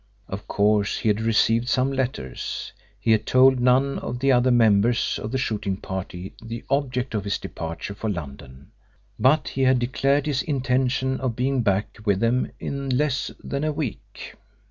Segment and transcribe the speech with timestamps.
[0.27, 2.73] Of course he had received some letters.
[2.99, 7.23] He had told none of the other members of the shooting party the object of
[7.23, 8.71] his departure for London,
[9.19, 13.71] but he had declared his intention of being back with them in less than a
[13.71, 14.33] week.